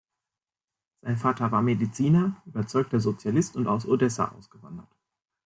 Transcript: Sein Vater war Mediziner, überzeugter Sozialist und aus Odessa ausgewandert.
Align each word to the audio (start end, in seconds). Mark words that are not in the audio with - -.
Sein 1.03 1.15
Vater 1.15 1.51
war 1.51 1.61
Mediziner, 1.61 2.41
überzeugter 2.47 2.99
Sozialist 2.99 3.55
und 3.55 3.67
aus 3.67 3.85
Odessa 3.85 4.29
ausgewandert. 4.29 4.89